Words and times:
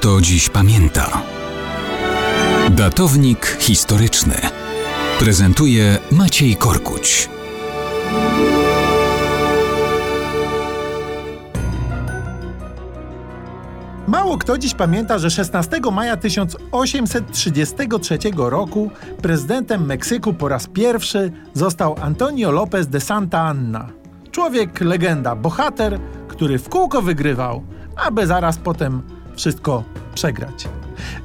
kto 0.00 0.20
dziś 0.20 0.48
pamięta. 0.48 1.22
Datownik 2.70 3.56
historyczny 3.60 4.34
prezentuje 5.18 5.98
Maciej 6.12 6.56
Korkuć. 6.56 7.28
Mało 14.06 14.38
kto 14.38 14.58
dziś 14.58 14.74
pamięta, 14.74 15.18
że 15.18 15.30
16 15.30 15.80
maja 15.92 16.16
1833 16.16 18.18
roku 18.36 18.90
prezydentem 19.22 19.86
Meksyku 19.86 20.32
po 20.32 20.48
raz 20.48 20.66
pierwszy 20.66 21.32
został 21.54 21.96
Antonio 22.02 22.50
López 22.50 22.88
de 22.88 23.00
Santa 23.00 23.40
Anna. 23.40 23.88
Człowiek 24.30 24.80
legenda, 24.80 25.36
bohater, 25.36 25.98
który 26.28 26.58
w 26.58 26.68
kółko 26.68 27.02
wygrywał, 27.02 27.62
aby 27.96 28.26
zaraz 28.26 28.58
potem 28.58 29.19
wszystko 29.36 29.84
przegrać. 30.14 30.68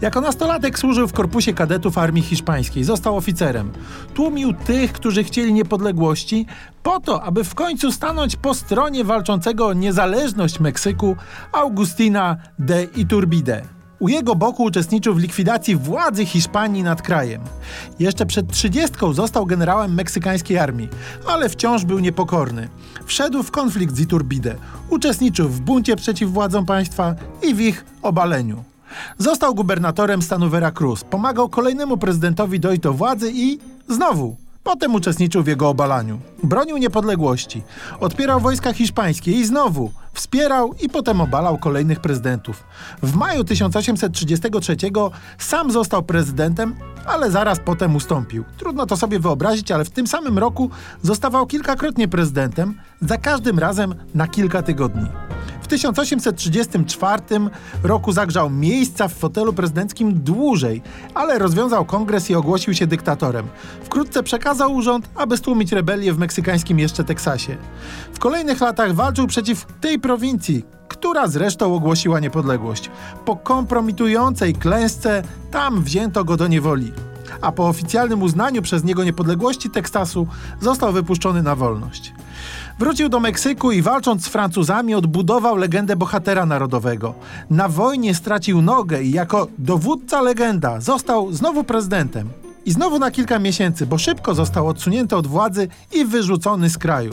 Jako 0.02 0.21
nastolatek 0.21 0.80
służył 0.80 1.07
w 1.07 1.13
korpusie 1.13 1.53
kadetów 1.53 1.98
armii 1.98 2.23
hiszpańskiej, 2.23 2.84
został 2.84 3.17
oficerem. 3.17 3.71
Tłumił 4.13 4.53
tych, 4.53 4.93
którzy 4.93 5.23
chcieli 5.23 5.53
niepodległości, 5.53 6.45
po 6.83 6.99
to, 6.99 7.23
aby 7.23 7.44
w 7.44 7.55
końcu 7.55 7.91
stanąć 7.91 8.35
po 8.35 8.53
stronie 8.53 9.03
walczącego 9.03 9.67
o 9.67 9.73
niezależność 9.73 10.59
Meksyku 10.59 11.16
Augustina 11.52 12.38
de 12.59 12.83
Iturbide. 12.83 13.75
U 13.99 14.08
jego 14.08 14.35
boku 14.35 14.63
uczestniczył 14.63 15.13
w 15.16 15.19
likwidacji 15.19 15.75
władzy 15.75 16.25
Hiszpanii 16.25 16.83
nad 16.83 17.02
krajem. 17.02 17.41
Jeszcze 17.99 18.25
przed 18.25 18.52
trzydziestką 18.52 19.13
został 19.13 19.45
generałem 19.45 19.94
meksykańskiej 19.94 20.58
armii, 20.58 20.89
ale 21.27 21.49
wciąż 21.49 21.85
był 21.85 21.99
niepokorny. 21.99 22.69
Wszedł 23.05 23.44
w 23.44 23.52
konflikt 23.52 23.95
z 23.95 23.99
Iturbide, 23.99 24.55
uczestniczył 24.89 25.49
w 25.49 25.61
buncie 25.61 25.95
przeciw 25.95 26.31
władzom 26.31 26.66
państwa 26.66 27.16
i 27.45 27.55
w 27.55 27.62
ich 27.62 27.85
obaleniu. 28.02 28.63
Został 29.17 29.55
gubernatorem 29.55 30.22
stanu 30.22 30.50
Veracruz, 30.50 31.03
pomagał 31.03 31.50
kolejnemu 31.50 31.97
prezydentowi 31.97 32.59
dojść 32.59 32.81
do 32.81 32.94
władzy 32.94 33.31
i 33.33 33.59
znowu 33.88 34.36
Potem 34.66 34.95
uczestniczył 34.95 35.44
w 35.44 35.47
jego 35.47 35.69
obalaniu. 35.69 36.19
Bronił 36.44 36.78
niepodległości, 36.78 37.64
odpierał 38.00 38.39
wojska 38.39 38.73
hiszpańskie 38.73 39.31
i 39.31 39.45
znowu 39.45 39.92
wspierał 40.14 40.73
i 40.81 40.89
potem 40.89 41.22
obalał 41.22 41.58
kolejnych 41.58 42.00
prezydentów. 42.00 42.64
W 43.03 43.16
maju 43.16 43.44
1833 43.44 44.78
sam 45.38 45.72
został 45.72 46.03
prezydentem, 46.03 46.75
ale 47.06 47.31
zaraz 47.31 47.59
potem 47.59 47.95
ustąpił. 47.95 48.44
Trudno 48.58 48.86
to 48.86 48.97
sobie 48.97 49.19
wyobrazić, 49.19 49.72
ale 49.72 49.86
w 49.86 49.89
tym 49.89 50.08
samym 50.08 50.38
roku 50.38 50.69
zostawał 51.02 51.47
kilkakrotnie 51.47 52.08
prezydentem, 52.08 52.80
za 53.02 53.17
każdym 53.17 53.59
razem 53.59 53.95
na 54.16 54.28
kilka 54.28 54.62
tygodni. 54.62 55.08
W 55.66 55.67
1834 55.67 57.23
roku 57.83 58.11
zagrzał 58.11 58.49
miejsca 58.49 59.08
w 59.08 59.13
fotelu 59.13 59.53
prezydenckim 59.53 60.23
dłużej, 60.23 60.81
ale 61.13 61.39
rozwiązał 61.39 61.85
kongres 61.85 62.30
i 62.30 62.35
ogłosił 62.35 62.73
się 62.73 62.88
dyktatorem. 62.88 63.47
Wkrótce 63.83 64.23
przekazał 64.23 64.75
urząd, 64.75 65.09
aby 65.16 65.38
stłumić 65.38 65.72
rebelię 65.72 66.13
w 66.13 66.17
meksykańskim 66.17 66.80
jeszcze 66.80 67.03
Teksasie. 67.03 67.57
W 68.13 68.19
kolejnych 68.19 68.61
latach 68.61 68.94
walczył 68.94 69.27
przeciw 69.27 69.66
tej 69.81 69.99
prowincji, 69.99 70.63
która 70.88 71.27
zresztą 71.27 71.75
ogłosiła 71.75 72.19
niepodległość. 72.19 72.89
Po 73.25 73.35
kompromitującej 73.35 74.53
klęsce 74.53 75.23
tam 75.52 75.83
wzięto 75.83 76.23
go 76.23 76.38
do 76.38 76.47
niewoli 76.47 76.91
a 77.41 77.52
po 77.52 77.67
oficjalnym 77.67 78.22
uznaniu 78.22 78.61
przez 78.61 78.83
niego 78.83 79.03
niepodległości 79.03 79.69
Teksasu 79.69 80.27
został 80.61 80.94
wypuszczony 80.94 81.44
na 81.44 81.55
wolność. 81.55 82.13
Wrócił 82.80 83.09
do 83.09 83.20
Meksyku 83.20 83.72
i 83.72 83.81
walcząc 83.81 84.26
z 84.26 84.28
Francuzami 84.28 84.95
odbudował 84.95 85.56
legendę 85.56 85.95
bohatera 85.95 86.45
narodowego. 86.45 87.14
Na 87.50 87.70
wojnie 87.70 88.16
stracił 88.16 88.62
nogę 88.62 89.04
i 89.04 89.12
jako 89.12 89.48
dowódca 89.58 90.22
legenda 90.22 90.81
został 90.81 91.31
znowu 91.31 91.64
prezydentem. 91.64 92.30
I 92.66 92.72
znowu 92.72 93.00
na 93.00 93.12
kilka 93.12 93.40
miesięcy, 93.40 93.86
bo 93.86 93.98
szybko 93.98 94.35
został 94.35 94.68
odsunięty 94.68 95.16
od 95.16 95.28
władzy 95.28 95.68
i 95.94 96.06
wyrzucony 96.06 96.69
z 96.69 96.78
kraju. 96.78 97.12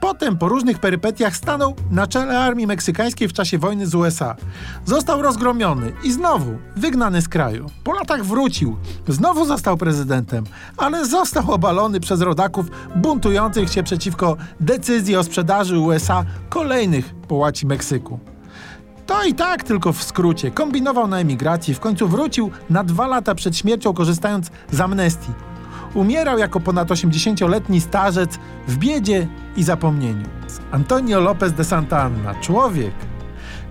Potem 0.00 0.38
po 0.38 0.48
różnych 0.48 0.78
perypetiach 0.78 1.36
stanął 1.36 1.74
na 1.90 2.06
czele 2.06 2.38
armii 2.38 2.66
meksykańskiej 2.66 3.28
w 3.28 3.32
czasie 3.32 3.58
wojny 3.58 3.86
z 3.86 3.94
USA. 3.94 4.36
Został 4.84 5.22
rozgromiony 5.22 5.92
i 6.04 6.12
znowu 6.12 6.58
wygnany 6.76 7.22
z 7.22 7.28
kraju. 7.28 7.66
Po 7.84 7.92
latach 7.92 8.24
wrócił, 8.24 8.76
znowu 9.08 9.44
został 9.44 9.76
prezydentem, 9.76 10.44
ale 10.76 11.06
został 11.06 11.52
obalony 11.52 12.00
przez 12.00 12.20
rodaków 12.20 12.66
buntujących 12.96 13.72
się 13.72 13.82
przeciwko 13.82 14.36
decyzji 14.60 15.16
o 15.16 15.24
sprzedaży 15.24 15.78
USA 15.78 16.24
kolejnych 16.48 17.14
połaci 17.14 17.66
Meksyku. 17.66 18.18
To 19.06 19.24
i 19.24 19.34
tak 19.34 19.64
tylko 19.64 19.92
w 19.92 20.02
skrócie. 20.02 20.50
Kombinował 20.50 21.08
na 21.08 21.18
emigracji, 21.18 21.74
w 21.74 21.80
końcu 21.80 22.08
wrócił 22.08 22.50
na 22.70 22.84
dwa 22.84 23.06
lata 23.06 23.34
przed 23.34 23.56
śmiercią, 23.56 23.94
korzystając 23.94 24.50
z 24.72 24.80
amnestii. 24.80 25.32
Umierał 25.94 26.38
jako 26.38 26.60
ponad 26.60 26.88
80-letni 26.88 27.80
starzec 27.80 28.38
w 28.68 28.76
biedzie 28.76 29.26
i 29.56 29.62
zapomnieniu. 29.62 30.28
Antonio 30.70 31.20
López 31.20 31.52
de 31.52 31.64
Santa 31.64 32.02
Anna, 32.02 32.34
człowiek, 32.34 32.94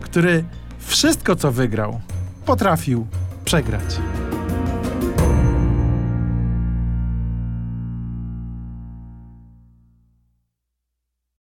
który 0.02 0.44
wszystko 0.80 1.36
co 1.36 1.52
wygrał, 1.52 2.00
potrafił 2.46 3.08
przegrać. 3.46 4.00